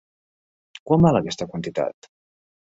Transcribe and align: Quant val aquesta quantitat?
Quant 0.87 1.05
val 1.07 1.21
aquesta 1.21 1.49
quantitat? 1.53 2.13